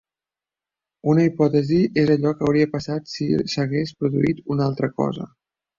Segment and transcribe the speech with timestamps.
[1.13, 5.35] Una hipòtesi és allò que hauria passat si s'hagués produït una altra cosa.